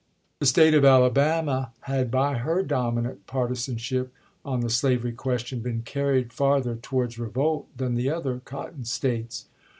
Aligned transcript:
The 0.39 0.47
State 0.47 0.73
of 0.73 0.83
Alabama 0.83 1.73
had 1.81 2.09
by 2.09 2.37
her 2.39 2.63
dominant 2.63 3.27
partisanship 3.27 4.11
on 4.43 4.61
the 4.61 4.69
slavery 4.71 5.11
question 5.11 5.59
been 5.59 5.83
carried 5.83 6.33
farther 6.33 6.73
towards 6.75 7.19
revolt 7.19 7.67
than 7.77 7.93
the 7.93 8.09
other 8.09 8.41
Cotton 8.43 8.85
States. 8.85 9.45